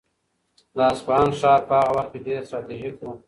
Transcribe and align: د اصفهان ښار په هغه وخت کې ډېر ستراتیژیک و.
د 0.75 0.77
اصفهان 0.91 1.29
ښار 1.39 1.59
په 1.69 1.73
هغه 1.79 1.91
وخت 1.97 2.09
کې 2.13 2.19
ډېر 2.27 2.41
ستراتیژیک 2.47 2.95
و. 3.01 3.05